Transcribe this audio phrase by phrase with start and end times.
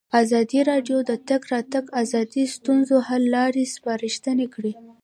[0.21, 4.73] ازادي راډیو د د تګ راتګ ازادي د ستونزو حل لارې سپارښتنې کړي.